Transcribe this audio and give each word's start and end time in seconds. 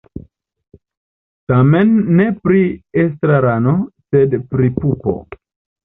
Temas 1.53 1.93
ne 2.21 2.27
pri 2.47 2.65
estrarano, 3.07 3.79
sed 4.13 4.39
pri 4.53 4.77
pupo. 4.83 5.21